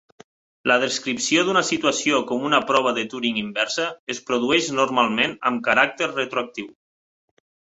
[0.69, 3.85] La descripció d'una situació com una "prova de Turing inversa"
[4.15, 6.73] es produeix normalment amb caràcter retroactiu.